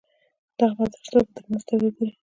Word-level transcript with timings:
دغو 0.57 0.77
مدرسو 0.81 1.11
ته 1.25 1.31
په 1.33 1.33
درنه 1.33 1.57
سترګه 1.63 1.89
ګوري. 1.95 2.11